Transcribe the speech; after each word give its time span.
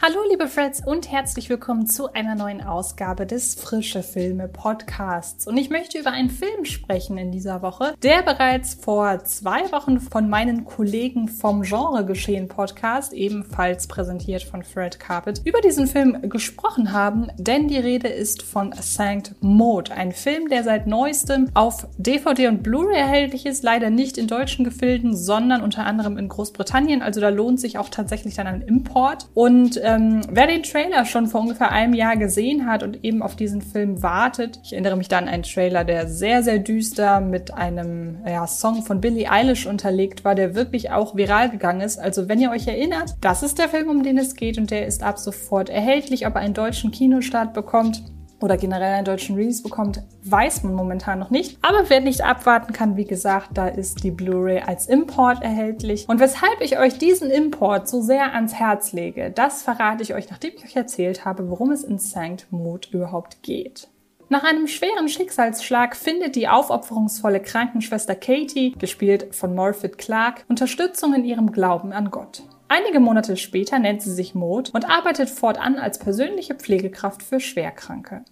Hallo 0.00 0.20
liebe 0.30 0.46
Freds 0.46 0.80
und 0.86 1.10
herzlich 1.10 1.50
willkommen 1.50 1.88
zu 1.88 2.12
einer 2.12 2.36
neuen 2.36 2.62
Ausgabe 2.62 3.26
des 3.26 3.56
Frische 3.56 4.04
Filme 4.04 4.46
Podcasts. 4.46 5.44
Und 5.48 5.56
ich 5.56 5.70
möchte 5.70 5.98
über 5.98 6.12
einen 6.12 6.30
Film 6.30 6.64
sprechen 6.66 7.18
in 7.18 7.32
dieser 7.32 7.62
Woche, 7.62 7.94
der 8.04 8.22
bereits 8.22 8.74
vor 8.74 9.24
zwei 9.24 9.72
Wochen 9.72 9.98
von 9.98 10.30
meinen 10.30 10.64
Kollegen 10.64 11.26
vom 11.26 11.62
Genre 11.62 12.06
Geschehen 12.06 12.46
Podcast, 12.46 13.12
ebenfalls 13.12 13.88
präsentiert 13.88 14.44
von 14.44 14.62
Fred 14.62 15.00
Carpet, 15.00 15.42
über 15.44 15.60
diesen 15.62 15.88
Film 15.88 16.30
gesprochen 16.30 16.92
haben, 16.92 17.32
denn 17.36 17.66
die 17.66 17.78
Rede 17.78 18.08
ist 18.08 18.42
von 18.42 18.72
Sankt 18.80 19.34
Maud, 19.40 19.90
ein 19.90 20.12
Film, 20.12 20.48
der 20.48 20.62
seit 20.62 20.86
neuestem 20.86 21.50
auf 21.54 21.88
DVD 21.98 22.46
und 22.46 22.62
Blu-ray 22.62 22.96
erhältlich 22.96 23.46
ist, 23.46 23.64
leider 23.64 23.90
nicht 23.90 24.16
in 24.16 24.28
deutschen 24.28 24.64
Gefilden, 24.64 25.16
sondern 25.16 25.60
unter 25.60 25.84
anderem 25.86 26.18
in 26.18 26.28
Großbritannien. 26.28 27.02
Also 27.02 27.20
da 27.20 27.30
lohnt 27.30 27.58
sich 27.58 27.78
auch 27.78 27.88
tatsächlich 27.88 28.36
dann 28.36 28.46
ein 28.46 28.62
Import. 28.62 29.28
Und 29.34 29.76
ähm, 29.88 30.20
wer 30.30 30.46
den 30.46 30.62
Trailer 30.62 31.04
schon 31.04 31.26
vor 31.26 31.40
ungefähr 31.40 31.70
einem 31.70 31.94
Jahr 31.94 32.16
gesehen 32.16 32.66
hat 32.66 32.82
und 32.82 33.04
eben 33.04 33.22
auf 33.22 33.36
diesen 33.36 33.62
Film 33.62 34.02
wartet, 34.02 34.60
ich 34.62 34.72
erinnere 34.72 34.96
mich 34.96 35.08
da 35.08 35.18
an 35.18 35.28
einen 35.28 35.42
Trailer, 35.42 35.84
der 35.84 36.06
sehr, 36.06 36.42
sehr 36.42 36.58
düster 36.58 37.20
mit 37.20 37.54
einem 37.54 38.18
ja, 38.26 38.46
Song 38.46 38.82
von 38.82 39.00
Billie 39.00 39.30
Eilish 39.30 39.66
unterlegt 39.66 40.24
war, 40.24 40.34
der 40.34 40.54
wirklich 40.54 40.90
auch 40.90 41.16
viral 41.16 41.50
gegangen 41.50 41.80
ist. 41.80 41.98
Also 41.98 42.28
wenn 42.28 42.40
ihr 42.40 42.50
euch 42.50 42.66
erinnert, 42.66 43.14
das 43.20 43.42
ist 43.42 43.58
der 43.58 43.68
Film, 43.68 43.88
um 43.88 44.02
den 44.02 44.18
es 44.18 44.34
geht 44.34 44.58
und 44.58 44.70
der 44.70 44.86
ist 44.86 45.02
ab 45.02 45.18
sofort 45.18 45.70
erhältlich. 45.70 46.26
Ob 46.26 46.34
er 46.34 46.42
einen 46.42 46.54
deutschen 46.54 46.90
Kinostart 46.90 47.54
bekommt, 47.54 48.02
oder 48.40 48.56
generell 48.56 48.94
einen 48.94 49.04
deutschen 49.04 49.36
Release 49.36 49.62
bekommt, 49.62 50.02
weiß 50.24 50.62
man 50.62 50.74
momentan 50.74 51.18
noch 51.18 51.30
nicht. 51.30 51.58
Aber 51.62 51.88
wer 51.88 52.00
nicht 52.00 52.22
abwarten 52.22 52.72
kann, 52.72 52.96
wie 52.96 53.04
gesagt, 53.04 53.50
da 53.54 53.68
ist 53.68 54.04
die 54.04 54.10
Blu-ray 54.10 54.60
als 54.60 54.86
Import 54.86 55.42
erhältlich. 55.42 56.08
Und 56.08 56.20
weshalb 56.20 56.60
ich 56.60 56.78
euch 56.78 56.98
diesen 56.98 57.30
Import 57.30 57.88
so 57.88 58.00
sehr 58.00 58.34
ans 58.34 58.54
Herz 58.54 58.92
lege, 58.92 59.30
das 59.30 59.62
verrate 59.62 60.02
ich 60.02 60.14
euch, 60.14 60.30
nachdem 60.30 60.52
ich 60.56 60.64
euch 60.64 60.76
erzählt 60.76 61.24
habe, 61.24 61.50
worum 61.50 61.72
es 61.72 61.84
in 61.84 61.98
Sankt 61.98 62.46
Mood 62.50 62.88
überhaupt 62.92 63.42
geht. 63.42 63.88
Nach 64.30 64.44
einem 64.44 64.66
schweren 64.66 65.08
Schicksalsschlag 65.08 65.96
findet 65.96 66.36
die 66.36 66.48
aufopferungsvolle 66.48 67.40
Krankenschwester 67.40 68.14
Katie, 68.14 68.72
gespielt 68.78 69.34
von 69.34 69.54
Morfitt 69.54 69.96
Clark, 69.96 70.44
Unterstützung 70.48 71.14
in 71.14 71.24
ihrem 71.24 71.50
Glauben 71.50 71.92
an 71.92 72.10
Gott. 72.10 72.42
Einige 72.68 73.00
Monate 73.00 73.38
später 73.38 73.78
nennt 73.78 74.02
sie 74.02 74.12
sich 74.12 74.34
Maud 74.34 74.68
und 74.74 74.90
arbeitet 74.90 75.30
fortan 75.30 75.76
als 75.76 75.98
persönliche 75.98 76.54
Pflegekraft 76.54 77.22
für 77.22 77.40
Schwerkranke. 77.40 78.24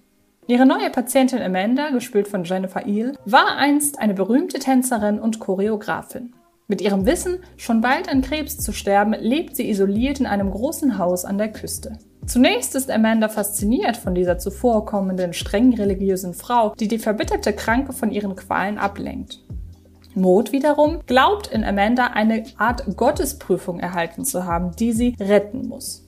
Ihre 0.48 0.64
neue 0.64 0.91
Patientin 0.91 1.42
Amanda, 1.42 1.91
gespielt 1.91 2.28
von 2.28 2.44
Jennifer 2.44 2.86
Eel, 2.86 3.16
war 3.25 3.56
einst 3.56 3.98
eine 3.98 4.14
berühmte 4.14 4.61
Tänzerin 4.61 5.19
und 5.19 5.41
Choreografin. 5.41 6.34
Mit 6.69 6.80
ihrem 6.80 7.05
Wissen, 7.05 7.41
schon 7.56 7.80
bald 7.80 8.08
an 8.08 8.22
Krebs 8.22 8.58
zu 8.58 8.72
sterben, 8.72 9.12
lebt 9.19 9.56
sie 9.56 9.69
isoliert 9.69 10.20
in 10.20 10.27
einem 10.27 10.52
großen 10.52 10.98
Haus 10.98 11.24
an 11.24 11.39
der 11.39 11.50
Küste. 11.50 11.98
Zunächst 12.27 12.77
ist 12.77 12.92
Amanda 12.92 13.28
fasziniert 13.28 13.97
von 13.97 14.14
dieser 14.14 14.39
zuvorkommenden, 14.39 15.33
streng 15.33 15.74
religiösen 15.74 16.33
Frau, 16.33 16.74
die 16.77 16.86
die 16.86 16.98
verbitterte 16.98 17.52
Kranke 17.52 17.92
von 17.92 18.12
ihren 18.12 18.36
Qualen 18.36 18.78
ablenkt. 18.78 19.41
Maud 20.14 20.52
wiederum 20.52 21.00
glaubt 21.06 21.48
in 21.48 21.64
Amanda 21.64 22.06
eine 22.14 22.44
Art 22.56 22.84
Gottesprüfung 22.97 23.80
erhalten 23.80 24.24
zu 24.24 24.44
haben, 24.44 24.70
die 24.77 24.92
sie 24.92 25.17
retten 25.19 25.67
muss. 25.67 26.06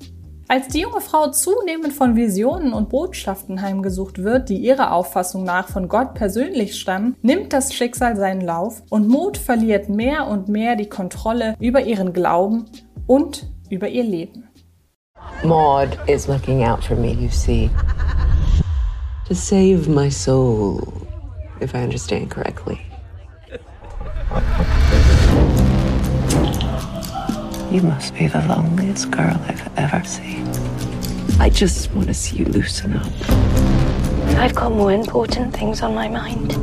Als 0.50 0.68
die 0.68 0.80
junge 0.80 1.02
Frau 1.02 1.30
zunehmend 1.30 1.92
von 1.92 2.16
Visionen 2.16 2.72
und 2.72 2.88
Botschaften 2.88 3.60
heimgesucht 3.60 4.24
wird, 4.24 4.48
die 4.48 4.56
ihrer 4.56 4.94
Auffassung 4.94 5.44
nach 5.44 5.68
von 5.68 5.88
Gott 5.88 6.14
persönlich 6.14 6.80
stammen, 6.80 7.16
nimmt 7.20 7.52
das 7.52 7.74
Schicksal 7.74 8.16
seinen 8.16 8.40
Lauf 8.40 8.82
und 8.88 9.08
Maud 9.08 9.36
verliert 9.36 9.90
mehr 9.90 10.26
und 10.26 10.48
mehr 10.48 10.74
die 10.74 10.88
Kontrolle 10.88 11.54
über 11.60 11.82
ihren 11.82 12.14
Glauben 12.14 12.64
und 13.06 13.46
über 13.68 13.88
ihr 13.88 14.04
Leben. 14.04 14.48
Maud 15.44 15.98
is 16.06 16.26
looking 16.28 16.64
out 16.64 16.82
for 16.82 16.96
me, 16.96 17.12
you 17.12 17.28
see. 17.28 17.68
To 19.26 19.34
save 19.34 19.86
my 19.86 20.10
soul, 20.10 20.80
if 21.60 21.74
I 21.74 21.82
understand 21.82 22.30
correctly. 22.30 22.78
You 27.70 27.82
must 27.82 28.14
be 28.14 28.26
the 28.28 28.38
loneliest 28.48 29.10
girl 29.10 29.38
I've 29.46 29.68
ever 29.76 30.02
seen. 30.02 30.48
I 31.38 31.50
just 31.50 31.94
want 31.94 32.06
to 32.06 32.14
see 32.14 32.38
you 32.38 32.46
loosen 32.46 32.96
up. 32.96 33.06
I've 34.38 34.54
got 34.54 34.72
more 34.72 34.90
important 34.90 35.54
things 35.54 35.82
on 35.82 35.94
my 35.94 36.08
mind. 36.08 36.56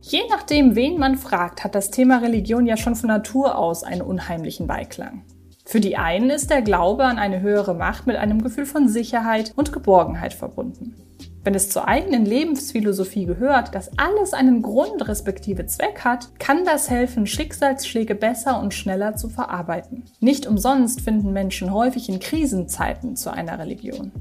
Je 0.00 0.22
nachdem, 0.30 0.76
wen 0.76 0.98
man 0.98 1.18
fragt, 1.18 1.62
hat 1.62 1.74
das 1.74 1.90
Thema 1.90 2.22
Religion 2.22 2.64
ja 2.64 2.78
schon 2.78 2.94
von 2.94 3.08
Natur 3.08 3.58
aus 3.58 3.84
einen 3.84 4.00
unheimlichen 4.00 4.66
Beiklang. 4.66 5.24
Für 5.66 5.80
die 5.80 5.98
einen 5.98 6.30
ist 6.30 6.48
der 6.48 6.62
Glaube 6.62 7.04
an 7.04 7.18
eine 7.18 7.42
höhere 7.42 7.74
Macht 7.74 8.06
mit 8.06 8.16
einem 8.16 8.42
Gefühl 8.42 8.64
von 8.64 8.88
Sicherheit 8.88 9.52
und 9.56 9.74
Geborgenheit 9.74 10.32
verbunden. 10.32 10.94
Wenn 11.44 11.54
es 11.56 11.70
zur 11.70 11.88
eigenen 11.88 12.24
Lebensphilosophie 12.24 13.26
gehört, 13.26 13.74
dass 13.74 13.98
alles 13.98 14.32
einen 14.32 14.62
Grund 14.62 15.08
respektive 15.08 15.66
Zweck 15.66 16.04
hat, 16.04 16.28
kann 16.38 16.64
das 16.64 16.88
helfen, 16.88 17.26
Schicksalsschläge 17.26 18.14
besser 18.14 18.60
und 18.60 18.74
schneller 18.74 19.16
zu 19.16 19.28
verarbeiten. 19.28 20.04
Nicht 20.20 20.46
umsonst 20.46 21.00
finden 21.00 21.32
Menschen 21.32 21.72
häufig 21.72 22.08
in 22.08 22.20
Krisenzeiten 22.20 23.16
zu 23.16 23.32
einer 23.32 23.58
Religion. 23.58 24.12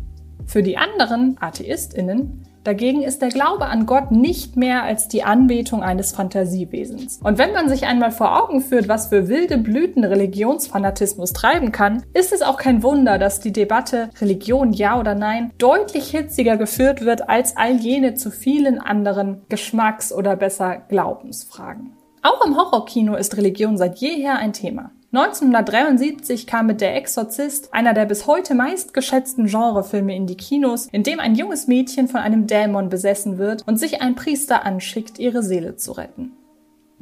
Für 0.48 0.64
die 0.64 0.78
anderen, 0.78 1.38
Atheistinnen, 1.40 2.44
Dagegen 2.64 3.02
ist 3.02 3.24
der 3.24 3.30
Glaube 3.30 3.66
an 3.66 3.88
Gott 3.88 4.12
nicht 4.12 4.56
mehr 4.56 4.84
als 4.84 5.08
die 5.08 5.24
Anbetung 5.24 5.82
eines 5.82 6.12
Fantasiewesens. 6.12 7.20
Und 7.24 7.40
wenn 7.40 7.54
man 7.54 7.70
sich 7.70 7.88
einmal 7.88 8.12
vor 8.12 8.40
Augen 8.40 8.62
führt, 8.62 8.88
was 8.88 9.08
für 9.08 9.28
wilde 9.28 9.58
Blüten 9.58 10.04
Religionsfanatismus 10.04 11.34
treiben 11.34 11.72
kann, 11.72 12.04
ist 12.14 12.32
es 12.32 12.44
auch 12.44 12.58
kein 12.58 12.84
Wunder, 12.84 13.18
dass 13.18 13.40
die 13.40 13.52
Debatte 13.52 14.10
Religion 14.22 14.74
ja 14.74 15.00
oder 15.00 15.16
nein 15.16 15.52
deutlich 15.58 16.12
hitziger 16.12 16.56
geführt 16.58 17.04
wird 17.04 17.30
als 17.30 17.58
all 17.58 17.78
jene 17.78 18.14
zu 18.14 18.30
vielen 18.30 18.80
anderen 18.80 19.42
Geschmacks- 19.50 20.14
oder 20.14 20.36
besser 20.36 20.84
Glaubensfragen. 20.88 21.94
Auch 22.22 22.46
im 22.46 22.56
Horrorkino 22.56 23.16
ist 23.16 23.38
Religion 23.38 23.78
seit 23.78 23.98
jeher 23.98 24.38
ein 24.38 24.54
Thema. 24.54 24.92
1973 25.14 26.48
kam 26.48 26.68
mit 26.68 26.80
Der 26.80 26.96
Exorzist, 26.96 27.74
einer 27.74 27.94
der 27.94 28.06
bis 28.06 28.28
heute 28.28 28.56
meistgeschätzten 28.56 29.48
Genrefilme, 29.48 30.16
in 30.16 30.26
die 30.26 30.38
Kinos, 30.38 30.88
in 30.94 31.04
dem 31.04 31.20
ein 31.20 31.36
junges 31.36 31.68
Mädchen 31.68 32.08
von 32.08 32.22
einem 32.22 32.48
Dämon 32.48 32.88
besessen 32.88 33.38
wird 33.38 33.68
und 33.68 33.78
sich 33.78 34.02
ein 34.02 34.16
Priester 34.16 34.64
anschickt, 34.64 35.20
ihre 35.20 35.44
Seele 35.44 35.76
zu 35.76 35.92
retten. 35.92 36.32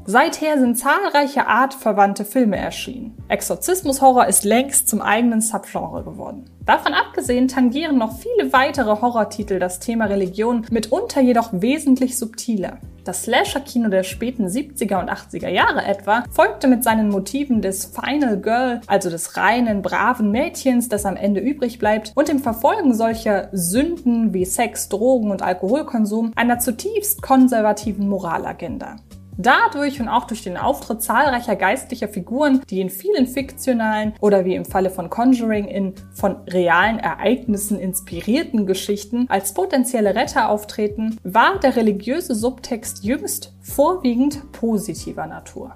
Seither 0.06 0.58
sind 0.58 0.80
zahlreiche 0.80 1.46
artverwandte 1.46 2.26
Filme 2.26 2.58
erschienen. 2.58 3.16
Exorzismus-Horror 3.28 4.26
ist 4.26 4.44
längst 4.44 4.88
zum 4.88 5.02
eigenen 5.04 5.42
Subgenre 5.42 6.04
geworden. 6.04 6.46
Davon 6.66 6.96
abgesehen 6.96 7.48
tangieren 7.48 8.00
noch 8.00 8.18
viele 8.18 8.52
weitere 8.52 9.02
Horrortitel 9.02 9.60
das 9.60 9.80
Thema 9.80 10.06
Religion, 10.06 10.66
mitunter 10.72 11.22
jedoch 11.22 11.50
wesentlich 11.52 12.18
subtiler. 12.18 12.80
Das 13.10 13.24
Slasher-Kino 13.24 13.90
der 13.90 14.04
späten 14.04 14.46
70er 14.46 15.00
und 15.00 15.10
80er 15.10 15.50
Jahre 15.50 15.84
etwa 15.84 16.26
folgte 16.30 16.68
mit 16.68 16.84
seinen 16.84 17.10
Motiven 17.10 17.60
des 17.60 17.86
Final 17.86 18.40
Girl, 18.40 18.82
also 18.86 19.10
des 19.10 19.36
reinen, 19.36 19.82
braven 19.82 20.30
Mädchens, 20.30 20.90
das 20.90 21.08
am 21.08 21.16
Ende 21.16 21.40
übrig 21.40 21.80
bleibt, 21.80 22.12
und 22.14 22.28
dem 22.28 22.38
Verfolgen 22.38 22.94
solcher 22.94 23.50
Sünden 23.52 24.32
wie 24.36 24.46
Sex, 24.46 24.90
Drogen 24.90 25.32
und 25.32 25.42
Alkoholkonsum 25.42 26.34
einer 26.36 26.60
zutiefst 26.60 27.24
konservativen 27.24 28.08
Moralagenda. 28.08 28.98
Dadurch 29.42 30.02
und 30.02 30.10
auch 30.10 30.26
durch 30.26 30.44
den 30.44 30.58
Auftritt 30.58 31.02
zahlreicher 31.02 31.56
geistlicher 31.56 32.10
Figuren, 32.10 32.60
die 32.70 32.82
in 32.82 32.90
vielen 32.90 33.26
fiktionalen 33.26 34.14
oder 34.20 34.44
wie 34.44 34.54
im 34.54 34.66
Falle 34.66 34.90
von 34.90 35.10
Conjuring 35.10 35.70
in 35.70 35.94
von 36.12 36.42
realen 36.46 37.00
Ereignissen 37.00 37.80
inspirierten 37.80 38.66
Geschichten 38.66 39.28
als 39.30 39.54
potenzielle 39.54 40.14
Retter 40.14 40.50
auftreten, 40.50 41.18
war 41.24 41.58
der 41.58 41.78
religiöse 41.78 42.36
Subtext 42.36 43.06
jüngst 43.06 43.54
vorwiegend 43.62 44.52
positiver 44.52 45.26
Natur. 45.26 45.74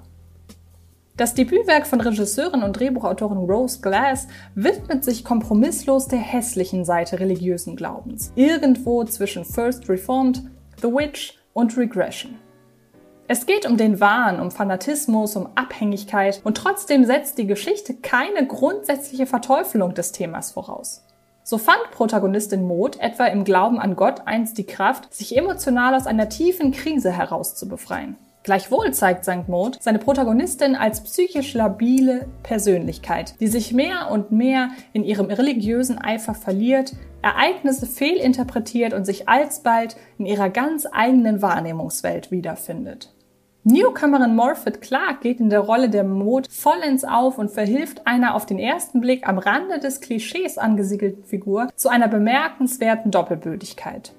Das 1.15 1.33
Debütwerk 1.33 1.87
von 1.87 2.01
Regisseurin 2.01 2.63
und 2.63 2.77
Drehbuchautorin 2.77 3.49
Rose 3.49 3.79
Glass 3.79 4.27
widmet 4.55 5.05
sich 5.05 5.23
kompromisslos 5.23 6.09
der 6.09 6.19
hässlichen 6.19 6.83
Seite 6.83 7.21
religiösen 7.21 7.77
Glaubens, 7.77 8.33
irgendwo 8.35 9.05
zwischen 9.05 9.45
First 9.45 9.87
Reformed, 9.87 10.43
The 10.81 10.89
Witch 10.89 11.39
und 11.53 11.77
Regression. 11.77 12.42
Es 13.27 13.45
geht 13.45 13.65
um 13.65 13.77
den 13.77 14.01
Wahn, 14.01 14.41
um 14.41 14.51
Fanatismus, 14.51 15.37
um 15.37 15.47
Abhängigkeit 15.55 16.41
und 16.43 16.57
trotzdem 16.57 17.05
setzt 17.05 17.37
die 17.37 17.47
Geschichte 17.47 17.93
keine 17.93 18.45
grundsätzliche 18.45 19.25
Verteufelung 19.25 19.93
des 19.93 20.11
Themas 20.11 20.51
voraus. 20.51 21.05
So 21.41 21.57
fand 21.57 21.79
Protagonistin 21.91 22.67
Maud 22.67 22.99
etwa 22.99 23.25
im 23.25 23.45
Glauben 23.45 23.79
an 23.79 23.95
Gott 23.95 24.23
einst 24.25 24.57
die 24.57 24.65
Kraft, 24.65 25.13
sich 25.13 25.37
emotional 25.37 25.95
aus 25.95 26.05
einer 26.05 26.27
tiefen 26.29 26.71
Krise 26.71 27.11
herauszubefreien. 27.11 28.17
Gleichwohl 28.43 28.91
zeigt 28.93 29.23
St. 29.23 29.47
Maud 29.47 29.77
seine 29.81 29.99
Protagonistin 29.99 30.75
als 30.75 31.01
psychisch 31.01 31.53
labile 31.53 32.27
Persönlichkeit, 32.43 33.39
die 33.39 33.47
sich 33.47 33.73
mehr 33.73 34.11
und 34.11 34.31
mehr 34.31 34.69
in 34.91 35.05
ihrem 35.05 35.27
religiösen 35.27 35.97
Eifer 35.97 36.33
verliert, 36.33 36.93
Ereignisse 37.21 37.85
fehlinterpretiert 37.85 38.93
und 38.93 39.05
sich 39.05 39.29
alsbald 39.29 39.95
in 40.17 40.25
ihrer 40.25 40.49
ganz 40.49 40.85
eigenen 40.91 41.41
Wahrnehmungswelt 41.41 42.31
wiederfindet. 42.31 43.13
Newcomerin 43.63 44.35
Morphet 44.35 44.81
Clark 44.81 45.21
geht 45.21 45.39
in 45.39 45.49
der 45.49 45.61
Rolle 45.61 45.89
der 45.89 46.03
Maud 46.03 46.47
vollends 46.51 47.05
auf 47.05 47.37
und 47.37 47.49
verhilft 47.49 48.05
einer 48.05 48.35
auf 48.35 48.45
den 48.45 48.59
ersten 48.59 48.99
Blick 48.99 49.25
am 49.25 49.37
Rande 49.37 49.79
des 49.79 50.01
Klischees 50.01 50.57
angesiedelten 50.57 51.23
Figur 51.23 51.69
zu 51.77 51.87
einer 51.87 52.09
bemerkenswerten 52.09 53.09
Doppelbödigkeit. 53.09 54.11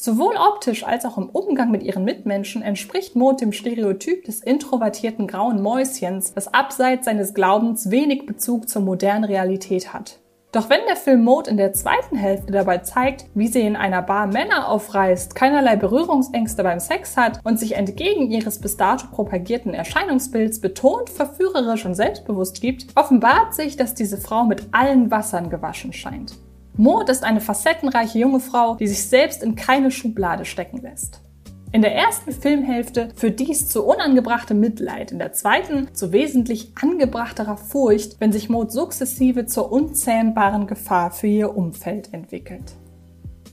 Sowohl 0.00 0.36
optisch 0.36 0.84
als 0.84 1.04
auch 1.04 1.18
im 1.18 1.28
Umgang 1.28 1.72
mit 1.72 1.82
ihren 1.82 2.04
Mitmenschen 2.04 2.62
entspricht 2.62 3.16
Maud 3.16 3.40
dem 3.40 3.52
Stereotyp 3.52 4.24
des 4.26 4.40
introvertierten 4.40 5.26
grauen 5.26 5.60
Mäuschens, 5.60 6.32
das 6.32 6.54
abseits 6.54 7.06
seines 7.06 7.34
Glaubens 7.34 7.90
wenig 7.90 8.24
Bezug 8.24 8.68
zur 8.68 8.82
modernen 8.82 9.24
Realität 9.24 9.92
hat. 9.92 10.20
Doch 10.52 10.70
wenn 10.70 10.86
der 10.86 10.94
Film 10.94 11.24
Maud 11.24 11.48
in 11.48 11.56
der 11.56 11.72
zweiten 11.72 12.14
Hälfte 12.14 12.52
dabei 12.52 12.78
zeigt, 12.78 13.26
wie 13.34 13.48
sie 13.48 13.62
in 13.62 13.74
einer 13.74 14.00
Bar 14.00 14.28
Männer 14.28 14.68
aufreißt, 14.68 15.34
keinerlei 15.34 15.74
Berührungsängste 15.74 16.62
beim 16.62 16.78
Sex 16.78 17.16
hat 17.16 17.40
und 17.42 17.58
sich 17.58 17.74
entgegen 17.74 18.30
ihres 18.30 18.60
bis 18.60 18.76
dato 18.76 19.08
propagierten 19.08 19.74
Erscheinungsbilds 19.74 20.60
betont 20.60 21.10
verführerisch 21.10 21.84
und 21.84 21.96
selbstbewusst 21.96 22.60
gibt, 22.60 22.86
offenbart 22.94 23.52
sich, 23.52 23.76
dass 23.76 23.94
diese 23.94 24.16
Frau 24.16 24.44
mit 24.44 24.68
allen 24.70 25.10
Wassern 25.10 25.50
gewaschen 25.50 25.92
scheint. 25.92 26.36
Maud 26.80 27.08
ist 27.08 27.24
eine 27.24 27.40
facettenreiche 27.40 28.20
junge 28.20 28.38
Frau, 28.38 28.76
die 28.76 28.86
sich 28.86 29.04
selbst 29.04 29.42
in 29.42 29.56
keine 29.56 29.90
Schublade 29.90 30.44
stecken 30.44 30.80
lässt. 30.80 31.20
In 31.72 31.82
der 31.82 31.92
ersten 31.92 32.30
Filmhälfte 32.30 33.08
führt 33.16 33.40
dies 33.40 33.68
zu 33.68 33.84
unangebrachtem 33.84 34.60
Mitleid, 34.60 35.10
in 35.10 35.18
der 35.18 35.32
zweiten 35.32 35.92
zu 35.92 36.12
wesentlich 36.12 36.70
angebrachterer 36.80 37.56
Furcht, 37.56 38.20
wenn 38.20 38.30
sich 38.30 38.48
Maud 38.48 38.70
sukzessive 38.70 39.46
zur 39.46 39.72
unzähmbaren 39.72 40.68
Gefahr 40.68 41.10
für 41.10 41.26
ihr 41.26 41.56
Umfeld 41.56 42.14
entwickelt. 42.14 42.76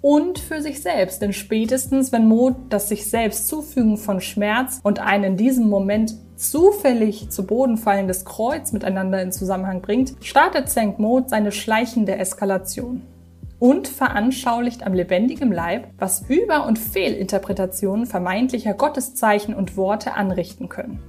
Und 0.01 0.37
für 0.37 0.61
sich 0.61 0.83
selbst, 0.83 1.23
denn 1.23 1.33
spätestens, 1.33 2.11
wenn 2.11 2.27
Maud 2.27 2.53
das 2.69 2.89
sich 2.89 3.09
selbst 3.09 3.47
zufügen 3.47 3.97
von 3.97 4.21
Schmerz 4.21 4.79
und 4.83 4.99
ein 4.99 5.23
in 5.23 5.35
diesem 5.35 5.67
Moment 5.67 6.13
zufällig 6.35 7.31
zu 7.31 7.47
Boden 7.47 7.77
fallendes 7.77 8.23
Kreuz 8.23 8.71
miteinander 8.71 9.19
in 9.19 9.31
Zusammenhang 9.31 9.81
bringt, 9.81 10.13
startet 10.21 10.69
St. 10.69 10.99
Maud 10.99 11.31
seine 11.31 11.51
schleichende 11.51 12.17
Eskalation 12.17 13.01
und 13.59 13.87
veranschaulicht 13.87 14.85
am 14.85 14.93
lebendigen 14.93 15.51
Leib, 15.51 15.87
was 15.97 16.25
Über- 16.29 16.65
und 16.65 16.79
Fehlinterpretationen 16.79 18.05
vermeintlicher 18.05 18.73
Gotteszeichen 18.73 19.53
und 19.53 19.77
Worte 19.77 20.13
anrichten 20.13 20.69
können. 20.69 20.99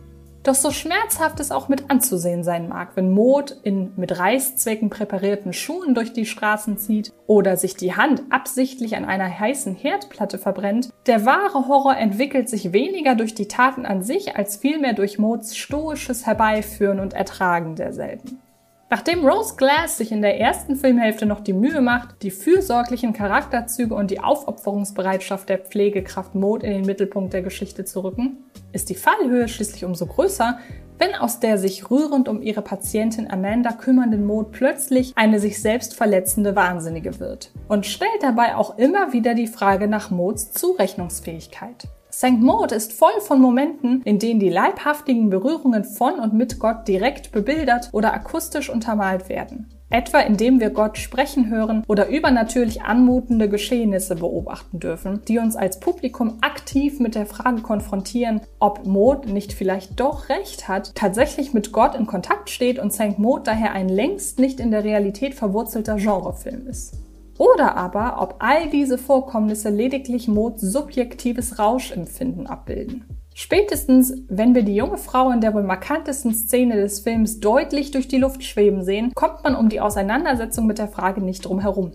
Doch 0.47 0.55
so 0.55 0.71
schmerzhaft 0.71 1.41
es 1.41 1.51
auch 1.51 1.69
mit 1.69 1.91
anzusehen 1.91 2.45
sein 2.45 2.69
mag, 2.69 2.91
wenn 2.95 3.13
Maud 3.13 3.57
in 3.65 3.93
mit 3.97 4.17
Reißzwecken 4.17 4.91
präparierten 4.91 5.53
Schuhen 5.53 5.93
durch 5.93 6.13
die 6.13 6.25
Straßen 6.25 6.79
zieht 6.79 7.13
oder 7.27 7.57
sich 7.57 7.75
die 7.75 7.97
Hand 7.97 8.23
absichtlich 8.31 8.95
an 8.95 9.05
einer 9.05 9.29
heißen 9.29 9.75
Herdplatte 9.75 10.39
verbrennt, 10.39 10.91
der 11.09 11.27
wahre 11.27 11.67
Horror 11.67 11.97
entwickelt 11.97 12.49
sich 12.49 12.73
weniger 12.73 13.17
durch 13.17 13.35
die 13.35 13.49
Taten 13.49 13.85
an 13.85 14.05
sich 14.05 14.37
als 14.37 14.55
vielmehr 14.55 14.93
durch 14.93 15.19
Mauds 15.19 15.57
stoisches 15.57 16.27
Herbeiführen 16.27 17.01
und 17.01 17.13
Ertragen 17.13 17.75
derselben. 17.75 18.39
Nachdem 18.89 19.27
Rose 19.27 19.57
Glass 19.57 19.99
sich 19.99 20.13
in 20.13 20.23
der 20.23 20.39
ersten 20.39 20.77
Filmhälfte 20.77 21.27
noch 21.27 21.41
die 21.41 21.53
Mühe 21.53 21.81
macht, 21.81 22.23
die 22.23 22.31
fürsorglichen 22.31 23.13
Charakterzüge 23.13 23.93
und 23.95 24.13
die 24.13 24.21
Aufopferungsbereitschaft 24.21 25.49
der 25.49 25.59
Pflegekraft 25.59 26.37
Maud 26.37 26.63
in 26.63 26.71
den 26.71 26.87
Mittelpunkt 26.87 27.33
der 27.33 27.43
Geschichte 27.43 27.85
zu 27.85 28.05
rücken, 28.05 28.45
ist 28.73 28.89
die 28.89 28.95
Fallhöhe 28.95 29.49
schließlich 29.49 29.85
umso 29.85 30.07
größer, 30.07 30.61
wenn 30.99 31.17
aus 31.17 31.41
der 31.41 31.59
sich 31.59 31.91
rührend 31.91 32.29
um 32.29 32.41
ihre 32.41 32.63
Patientin 32.63 33.29
Amanda 33.29 33.73
kümmernden 33.73 34.25
Maud 34.25 34.53
plötzlich 34.53 35.13
eine 35.17 35.41
sich 35.41 35.61
selbst 35.61 35.95
verletzende 35.95 36.55
Wahnsinnige 36.55 37.19
wird 37.19 37.51
und 37.67 37.87
stellt 37.87 38.23
dabei 38.23 38.55
auch 38.55 38.79
immer 38.79 39.13
wieder 39.13 39.35
die 39.35 39.49
Frage 39.49 39.89
nach 39.89 40.11
Mauds 40.11 40.53
Zurechnungsfähigkeit. 40.53 41.89
St. 42.17 42.41
Maud 42.41 42.73
ist 42.73 42.95
voll 42.95 43.21
von 43.21 43.43
Momenten, 43.43 44.01
in 44.05 44.19
denen 44.19 44.41
die 44.41 44.49
leibhaftigen 44.49 45.29
Berührungen 45.29 45.85
von 45.85 46.19
und 46.19 46.33
mit 46.33 46.59
Gott 46.59 46.89
direkt 46.89 47.31
bebildert 47.31 47.91
oder 47.93 48.15
akustisch 48.15 48.71
untermalt 48.71 49.29
werden. 49.29 49.69
Etwa 49.91 50.21
indem 50.21 50.59
wir 50.59 50.71
Gott 50.71 50.97
sprechen 50.97 51.51
hören 51.51 51.85
oder 51.87 52.09
übernatürlich 52.09 52.81
anmutende 52.81 53.51
Geschehnisse 53.51 54.17
beobachten 54.17 54.81
dürfen, 54.81 55.21
die 55.29 55.37
uns 55.37 55.57
als 55.57 55.79
Publikum 55.79 56.39
aktiv 56.41 57.01
mit 57.01 57.17
der 57.17 57.27
Frage 57.27 57.61
konfrontieren, 57.61 58.41
ob 58.61 58.87
Maud 58.87 59.27
nicht 59.27 59.53
vielleicht 59.53 60.01
doch 60.01 60.31
recht 60.31 60.69
hat, 60.69 60.95
tatsächlich 60.95 61.53
mit 61.53 61.71
Gott 61.71 61.95
in 61.95 62.07
Kontakt 62.07 62.49
steht 62.49 62.79
und 62.79 62.95
St. 62.95 63.19
Maud 63.19 63.47
daher 63.47 63.73
ein 63.73 63.91
längst 63.91 64.39
nicht 64.39 64.59
in 64.59 64.71
der 64.71 64.85
Realität 64.85 65.35
verwurzelter 65.35 65.97
Genrefilm 65.97 66.67
ist. 66.67 66.95
Oder 67.39 67.77
aber, 67.77 68.17
ob 68.21 68.37
all 68.39 68.69
diese 68.71 68.99
Vorkommnisse 68.99 69.69
lediglich 69.69 70.27
Mods 70.27 70.63
subjektives 70.63 71.59
Rauschempfinden 71.59 72.47
abbilden. 72.47 73.05
Spätestens, 73.35 74.15
wenn 74.29 74.55
wir 74.55 74.63
die 74.63 74.75
junge 74.75 74.97
Frau 74.97 75.31
in 75.31 75.43
der 75.43 75.53
wohl 75.53 75.63
markantesten 75.63 76.33
Szene 76.33 76.77
des 76.77 77.01
Films 77.01 77.39
deutlich 77.39 77.91
durch 77.91 78.09
die 78.09 78.17
Luft 78.17 78.43
schweben 78.43 78.83
sehen, 78.83 79.13
kommt 79.15 79.45
man 79.45 79.55
um 79.55 79.69
die 79.69 79.83
Auseinandersetzung 79.83 80.67
mit 80.67 80.79
der 80.79 80.89
Frage 80.89 81.21
nicht 81.21 81.45
drum 81.45 81.61
herum. 81.61 81.93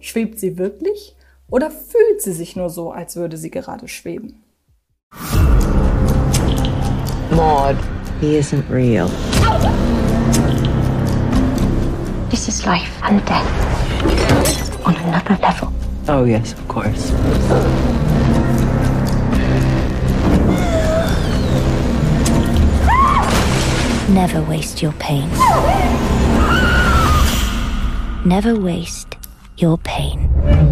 Schwebt 0.00 0.40
sie 0.40 0.58
wirklich 0.58 1.14
oder 1.48 1.70
fühlt 1.70 2.20
sie 2.20 2.32
sich 2.32 2.56
nur 2.56 2.70
so, 2.70 2.90
als 2.90 3.14
würde 3.14 3.36
sie 3.36 3.52
gerade 3.52 3.86
schweben? 3.86 4.42
Maud, 7.30 7.76
he 8.20 8.36
isn't 8.36 8.68
real. 8.68 9.08
This 12.30 12.48
is 12.48 12.66
life 12.66 12.90
and 13.04 13.20
death 13.28 13.59
on 14.84 14.96
another 14.96 15.36
level. 15.42 15.72
Oh, 16.08 16.24
yes, 16.24 16.52
of 16.52 16.66
course. 16.68 17.12
Never 24.10 24.42
waste 24.42 24.82
your 24.82 24.92
pain. 24.92 25.28
Never 28.24 28.58
waste 28.58 29.16
your 29.56 29.78
pain. 29.78 30.69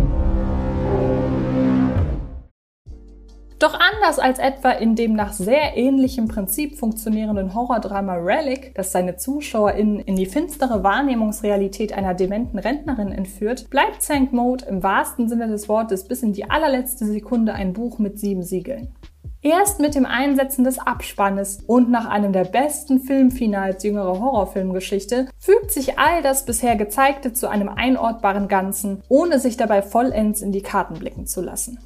Doch 3.59 3.75
anders 3.75 4.21
als 4.21 4.39
etwa 4.39 4.71
in 4.71 4.95
dem 4.95 5.15
nach 5.15 5.33
sehr 5.33 5.77
ähnlichem 5.77 6.29
Prinzip 6.29 6.79
funktionierenden 6.79 7.55
Horrordrama 7.55 8.15
Relic, 8.15 8.73
das 8.77 8.93
seine 8.93 9.17
ZuschauerInnen 9.17 9.99
in 9.99 10.15
die 10.15 10.27
finstere 10.27 10.85
Wahrnehmungsrealität 10.85 11.93
einer 11.93 12.15
dementen 12.15 12.61
Rentnerin 12.61 13.11
entführt, 13.11 13.69
bleibt 13.69 14.03
St. 14.03 14.33
Maud 14.33 14.63
im 14.63 14.85
wahrsten 14.85 15.29
Sinne 15.29 15.49
des 15.49 15.69
Wortes 15.69 16.07
bis 16.07 16.23
in 16.23 16.33
die 16.33 16.49
allerletzte 16.49 17.05
Sekunde 17.05 17.53
ein 17.53 17.73
Buch 17.73 17.99
mit 17.99 18.21
sieben 18.21 18.45
Siegeln. 18.45 18.95
Erst 19.43 19.81
mit 19.81 19.97
dem 19.97 20.07
Einsetzen 20.07 20.63
des 20.63 20.79
Abspannes 20.79 21.61
und 21.67 21.91
nach 21.91 22.07
einem 22.07 22.33
der 22.33 22.45
besten 22.45 23.01
Filmfinals 23.01 23.83
jüngerer 23.83 24.21
Horrorfilmgeschichte 24.21 25.29
fügt 25.39 25.73
sich 25.73 25.99
all 25.99 26.23
das 26.23 26.45
bisher 26.45 26.77
Gezeigte 26.77 27.33
zu 27.33 27.49
einem 27.49 27.69
einortbaren 27.69 28.47
Ganzen, 28.47 29.03
ohne 29.09 29.41
sich 29.41 29.57
dabei 29.57 29.83
vollends 29.83 30.43
in 30.43 30.53
die 30.53 30.63
Karten 30.63 30.95
blicken 30.95 31.27
zu 31.27 31.41
lassen. 31.41 31.79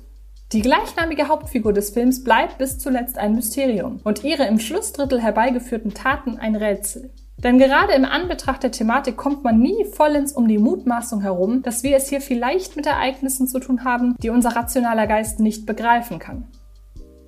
Die 0.52 0.61
gleichnamige 0.61 1.28
Hauptfigur 1.28 1.73
des 1.73 1.90
Films 1.90 2.23
bleibt 2.23 2.59
bis 2.59 2.78
zuletzt 2.78 3.16
ein 3.16 3.35
Mysterium 3.35 4.00
und 4.04 4.23
ihre 4.23 4.47
im 4.47 4.59
Schlussdrittel 4.59 5.18
herbeigeführten 5.18 5.94
Taten 5.94 6.37
ein 6.37 6.56
Rätsel. 6.56 7.11
Denn 7.38 7.59
gerade 7.59 7.94
im 7.94 8.04
Anbetracht 8.04 8.62
der 8.62 8.71
Thematik 8.71 9.16
kommt 9.16 9.44
man 9.44 9.61
nie 9.61 9.87
vollends 9.87 10.32
um 10.32 10.47
die 10.47 10.59
Mutmaßung 10.59 11.23
herum, 11.23 11.62
dass 11.62 11.82
wir 11.82 11.97
es 11.97 12.11
hier 12.11 12.21
vielleicht 12.21 12.76
mit 12.76 12.85
Ereignissen 12.85 13.49
zu 13.49 13.61
tun 13.61 13.85
haben, 13.85 14.14
die 14.23 14.28
unser 14.28 14.54
rationaler 14.54 15.06
Geist 15.06 15.40
nicht 15.40 15.64
begreifen 15.64 16.18
kann. 16.18 16.47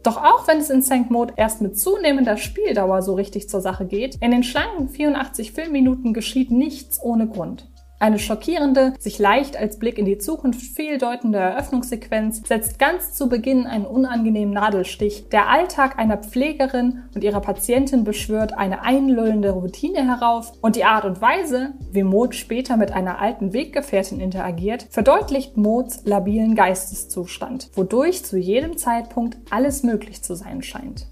Doch 0.02 0.18
auch 0.18 0.46
wenn 0.46 0.58
es 0.58 0.68
in 0.68 0.82
St. 0.82 1.10
Maud 1.10 1.32
erst 1.36 1.62
mit 1.62 1.78
zunehmender 1.80 2.36
Spieldauer 2.36 3.00
so 3.00 3.14
richtig 3.14 3.48
zur 3.48 3.62
Sache 3.62 3.86
geht, 3.86 4.16
in 4.20 4.32
den 4.32 4.42
schlanken 4.42 4.90
84 4.90 5.52
Filmminuten 5.52 6.12
geschieht 6.12 6.50
nichts 6.50 7.02
ohne 7.02 7.26
Grund. 7.26 7.66
Eine 8.04 8.18
schockierende, 8.18 8.92
sich 8.98 9.18
leicht 9.18 9.56
als 9.56 9.78
Blick 9.78 9.96
in 9.96 10.04
die 10.04 10.18
Zukunft 10.18 10.60
fehldeutende 10.60 11.38
Eröffnungssequenz 11.38 12.42
setzt 12.46 12.78
ganz 12.78 13.14
zu 13.14 13.30
Beginn 13.30 13.64
einen 13.66 13.86
unangenehmen 13.86 14.52
Nadelstich. 14.52 15.30
Der 15.30 15.48
Alltag 15.48 15.98
einer 15.98 16.18
Pflegerin 16.18 17.04
und 17.14 17.24
ihrer 17.24 17.40
Patientin 17.40 18.04
beschwört 18.04 18.58
eine 18.58 18.82
einlullende 18.82 19.52
Routine 19.52 20.06
herauf 20.06 20.52
und 20.60 20.76
die 20.76 20.84
Art 20.84 21.06
und 21.06 21.22
Weise, 21.22 21.72
wie 21.92 22.02
Maud 22.02 22.34
später 22.34 22.76
mit 22.76 22.92
einer 22.92 23.22
alten 23.22 23.54
Weggefährtin 23.54 24.20
interagiert, 24.20 24.86
verdeutlicht 24.90 25.56
Mauds 25.56 26.02
labilen 26.04 26.54
Geisteszustand, 26.54 27.70
wodurch 27.72 28.22
zu 28.22 28.36
jedem 28.36 28.76
Zeitpunkt 28.76 29.38
alles 29.48 29.82
möglich 29.82 30.22
zu 30.22 30.34
sein 30.34 30.62
scheint. 30.62 31.06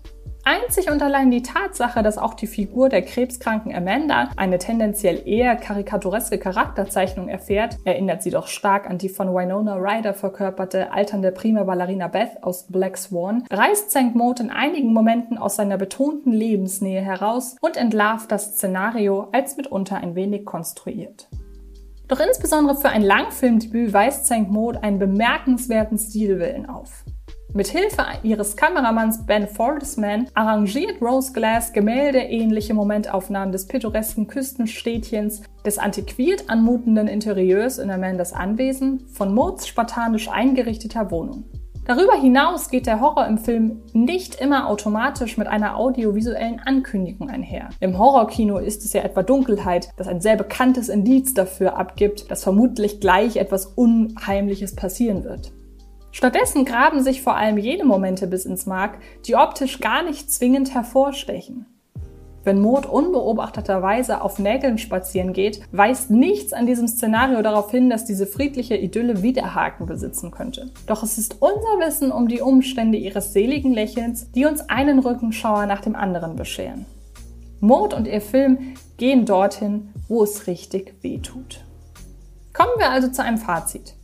Einzig 0.45 0.91
und 0.91 1.01
allein 1.03 1.31
die 1.31 1.43
Tatsache, 1.43 2.03
dass 2.03 2.19
auch 2.19 2.35
die 2.35 2.49
Figur 2.49 2.89
der 2.89 3.03
krebskranken 3.03 3.73
Amanda 3.73 4.31
eine 4.37 4.59
tendenziell 4.59 5.23
eher 5.25 5.55
karikatureske 5.55 6.37
Charakterzeichnung 6.39 7.29
erfährt, 7.29 7.79
erinnert 7.85 8.25
sie 8.25 8.31
doch 8.31 8.49
stark 8.49 8.91
an 8.91 8.99
die 8.99 9.09
von 9.09 9.33
Winona 9.33 9.77
Ryder 9.77 10.15
verkörperte 10.15 10.91
alternde 10.93 11.31
Prima 11.31 11.63
Ballerina 11.63 12.09
Beth 12.09 12.43
aus 12.43 12.67
Black 12.69 12.99
Swan, 12.99 13.45
reißt 13.51 13.91
St. 13.91 14.17
Maud 14.17 14.41
in 14.41 14.51
einigen 14.51 14.93
Momenten 14.93 15.39
aus 15.39 15.55
seiner 15.55 15.79
betonten 15.79 16.33
Lebensnähe 16.33 17.01
heraus 17.01 17.57
und 17.61 17.77
entlarvt 17.77 18.33
das 18.33 18.57
Szenario 18.57 19.29
als 19.31 19.57
mitunter 19.57 19.99
ein 19.99 20.17
wenig 20.17 20.45
konstruiert. 20.45 21.29
Doch 22.09 22.19
insbesondere 22.19 22.77
für 22.77 22.89
ein 22.89 23.03
Langfilmdebüt 23.03 23.93
weist 23.93 24.27
St. 24.27 24.49
Maud 24.49 24.83
einen 24.83 24.99
bemerkenswerten 24.99 25.99
Stilwillen 25.99 26.69
auf. 26.69 27.05
Mit 27.55 27.69
Hilfe 27.69 28.03
ihres 28.23 28.57
Kameramanns 28.57 29.27
Ben 29.27 29.47
Fordsman 29.47 30.27
arrangiert 30.33 31.03
Rose 31.03 31.35
Glass 31.35 31.75
gemäldeähnliche 31.75 32.73
Momentaufnahmen 32.73 33.53
des 33.53 33.67
pittoresken 33.67 34.27
Küstenstädtchens, 34.27 35.43
des 35.63 35.77
antiquiert 35.77 36.49
anmutenden 36.49 37.09
Interieurs 37.09 37.77
in 37.77 37.91
Amandas 37.91 38.33
Anwesen, 38.33 39.07
von 39.13 39.35
Modes 39.35 39.69
spartanisch 39.69 40.31
eingerichteter 40.31 41.11
Wohnung. 41.11 41.45
Darüber 41.85 42.15
hinaus 42.15 42.71
geht 42.71 42.87
der 42.87 43.03
Horror 43.03 43.27
im 43.27 43.37
Film 43.37 43.83
nicht 43.93 44.37
immer 44.37 44.69
automatisch 44.69 45.37
mit 45.37 45.47
einer 45.47 45.77
audiovisuellen 45.77 46.59
Ankündigung 46.59 47.29
einher. 47.29 47.69
Im 47.81 47.99
Horrorkino 47.99 48.59
ist 48.59 48.83
es 48.83 48.95
ja 48.95 49.03
etwa 49.03 49.23
Dunkelheit, 49.23 49.91
das 49.99 50.09
ein 50.09 50.23
sehr 50.23 50.37
bekanntes 50.37 50.89
Indiz 50.89 51.35
dafür 51.35 51.77
abgibt, 51.77 52.31
dass 52.31 52.45
vermutlich 52.45 52.99
gleich 52.99 53.37
etwas 53.37 53.67
Unheimliches 53.67 54.75
passieren 54.75 55.25
wird. 55.25 55.53
Stattdessen 56.13 56.65
graben 56.65 57.03
sich 57.03 57.23
vor 57.23 57.37
allem 57.37 57.59
jene 57.59 57.85
Momente 57.85 58.27
bis 58.27 58.45
ins 58.45 58.67
Mark, 58.67 58.99
die 59.27 59.35
optisch 59.35 59.81
gar 59.81 60.03
nicht 60.03 60.31
zwingend 60.31 60.75
hervorstechen. 60.75 61.67
Wenn 62.45 62.61
Maud 62.61 62.87
unbeobachteterweise 62.87 64.21
auf 64.21 64.39
Nägeln 64.39 64.77
spazieren 64.77 65.33
geht, 65.33 65.63
weist 65.71 66.11
nichts 66.11 66.53
an 66.53 66.67
diesem 66.67 66.89
Szenario 66.89 67.41
darauf 67.41 67.71
hin, 67.71 67.89
dass 67.89 68.05
diese 68.05 68.27
friedliche 68.27 68.77
Idylle 68.77 69.23
Widerhaken 69.23 69.87
besitzen 69.87 70.33
könnte. 70.33 70.71
Doch 70.87 71.03
es 71.05 71.19
ist 71.19 71.37
unser 71.41 71.87
Wissen 71.87 72.11
um 72.11 72.27
die 72.27 72.41
Umstände 72.41 72.99
ihres 72.99 73.33
seligen 73.33 73.73
Lächelns, 73.73 74.31
die 74.33 74.45
uns 74.45 74.69
einen 74.69 74.99
Rückenschauer 74.99 75.67
nach 75.67 75.81
dem 75.81 75.95
anderen 75.95 76.35
bescheren. 76.35 76.85
Maud 77.61 77.95
und 77.95 78.09
ihr 78.09 78.21
Film 78.21 78.75
gehen 78.97 79.25
dorthin, 79.25 79.91
wo 80.09 80.25
es 80.25 80.49
richtig 80.49 80.95
weh 81.01 81.19
tut. 81.19 81.65
Kommen 82.53 82.73
wir 82.79 82.91
also 82.91 83.09
zu 83.09 83.23
einem 83.23 83.39
Fazit. 83.39 83.95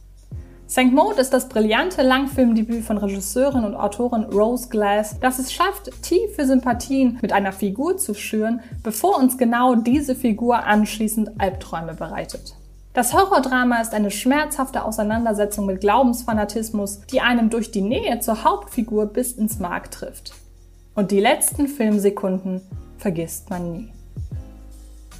St. 0.69 0.93
Maud 0.93 1.17
ist 1.17 1.33
das 1.33 1.49
brillante 1.49 2.03
Langfilmdebüt 2.03 2.85
von 2.85 2.99
Regisseurin 2.99 3.65
und 3.65 3.75
Autorin 3.75 4.25
Rose 4.25 4.69
Glass, 4.69 5.19
das 5.19 5.39
es 5.39 5.51
schafft, 5.51 5.91
tiefe 6.03 6.45
Sympathien 6.45 7.19
mit 7.23 7.33
einer 7.33 7.53
Figur 7.53 7.97
zu 7.97 8.13
schüren, 8.13 8.61
bevor 8.83 9.17
uns 9.17 9.39
genau 9.39 9.77
diese 9.77 10.15
Figur 10.15 10.65
anschließend 10.65 11.41
Albträume 11.41 11.95
bereitet. 11.95 12.55
Das 12.93 13.15
Horrordrama 13.15 13.81
ist 13.81 13.95
eine 13.95 14.11
schmerzhafte 14.11 14.85
Auseinandersetzung 14.85 15.65
mit 15.65 15.81
Glaubensfanatismus, 15.81 17.01
die 17.11 17.23
einem 17.23 17.49
durch 17.49 17.71
die 17.71 17.81
Nähe 17.81 18.21
zur 18.21 18.45
Hauptfigur 18.45 19.07
bis 19.07 19.33
ins 19.33 19.59
Mark 19.59 19.91
trifft. 19.91 20.35
Und 20.95 21.13
die 21.13 21.21
letzten 21.21 21.67
Filmsekunden 21.67 22.61
vergisst 22.99 23.49
man 23.49 23.73
nie. 23.73 23.98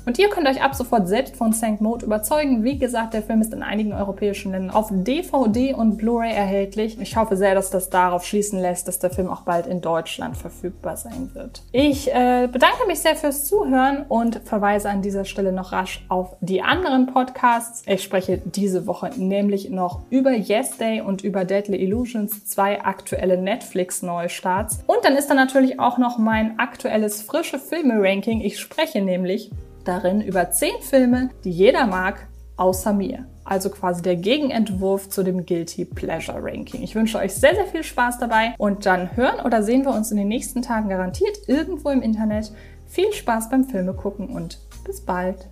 Und 0.07 0.19
ihr 0.19 0.29
könnt 0.31 0.49
euch 0.49 0.63
ab 0.63 0.75
sofort 0.75 1.09
selbst 1.09 1.37
von 1.37 1.53
Sank 1.53 1.81
Mode 1.81 2.07
überzeugen. 2.07 2.65
Wie 2.65 2.79
gesagt, 2.79 3.15
der 3.15 3.23
Film 3.23 3.41
ist 3.41 3.53
in 3.53 3.63
einigen 3.63 3.93
europäischen 3.93 4.53
Ländern 4.53 4.71
auf 4.71 4.89
DVD 4.91 5.75
und 5.75 5.99
Blu-ray 5.99 6.33
erhältlich. 6.33 6.99
Ich 7.01 7.17
hoffe 7.17 7.37
sehr, 7.37 7.55
dass 7.55 7.71
das 7.71 7.91
darauf 7.91 8.25
schließen 8.25 8.61
lässt, 8.61 8.89
dass 8.89 8.99
der 8.99 9.11
Film 9.11 9.29
auch 9.29 9.43
bald 9.43 9.67
in 9.67 9.81
Deutschland 9.81 10.37
verfügbar 10.37 10.97
sein 10.97 11.31
wird. 11.35 11.63
Ich 11.73 12.09
äh, 12.09 12.49
bedanke 12.51 12.87
mich 12.87 13.01
sehr 13.01 13.17
fürs 13.17 13.45
Zuhören 13.45 14.05
und 14.09 14.41
verweise 14.45 14.89
an 14.89 15.03
dieser 15.03 15.25
Stelle 15.25 15.53
noch 15.53 15.73
rasch 15.73 16.05
auf 16.09 16.37
die 16.41 16.63
anderen 16.63 17.07
Podcasts. 17.07 17.83
Ich 17.87 18.03
spreche 18.03 18.41
diese 18.45 18.87
Woche 18.87 19.11
nämlich 19.17 19.71
noch 19.71 20.01
über 20.11 20.33
Yes 20.33 20.79
Day 20.79 21.01
und 21.01 21.23
über 21.23 21.45
Deadly 21.45 21.77
Illusions, 21.77 22.47
zwei 22.47 22.83
aktuelle 22.83 23.37
Netflix-Neustarts. 23.39 24.81
Und 24.87 25.05
dann 25.05 25.17
ist 25.17 25.29
da 25.29 25.35
natürlich 25.35 25.79
auch 25.81 25.99
noch 25.99 26.19
mein 26.19 26.59
aktuelles 26.59 27.23
frische 27.23 27.59
Filme-Ranking. 27.59 28.41
Ich 28.41 28.59
spreche 28.59 29.03
nämlich 29.03 29.51
darin 29.89 30.21
über 30.21 30.51
zehn 30.51 30.81
Filme, 30.83 31.31
die 31.45 31.51
jeder 31.51 31.87
mag, 31.87 32.29
außer 32.57 32.93
mir. 32.93 33.27
Also 33.45 33.71
quasi 33.71 34.03
der 34.03 34.17
Gegenentwurf 34.17 35.09
zu 35.09 35.23
dem 35.23 35.47
Guilty 35.47 35.87
Pleasure 35.87 36.39
Ranking. 36.43 36.83
Ich 36.83 36.95
wünsche 36.95 37.19
euch 37.19 37.35
sehr, 37.35 37.55
sehr 37.55 37.67
viel 37.67 37.83
Spaß 37.83 38.19
dabei 38.19 38.55
und 38.59 38.85
dann 38.85 39.17
hören 39.17 39.45
oder 39.45 39.63
sehen 39.63 39.85
wir 39.85 39.95
uns 39.95 40.11
in 40.11 40.19
den 40.19 40.29
nächsten 40.29 40.61
Tagen 40.61 40.91
garantiert 40.91 41.39
irgendwo 41.47 41.89
im 41.89 42.03
Internet. 42.03 42.53
Viel 42.87 43.13
Spaß 43.13 43.49
beim 43.49 43.65
Filme 43.65 43.95
gucken 43.95 44.29
und 44.29 44.59
bis 44.85 45.01
bald. 45.01 45.49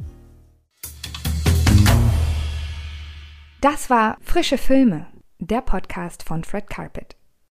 Das 3.63 3.89
war 3.89 4.19
Frische 4.21 4.59
Filme, 4.59 5.07
der 5.39 5.63
Podcast 5.63 6.23
von 6.23 6.45
Fred 6.45 6.69
Carpet. 6.69 7.17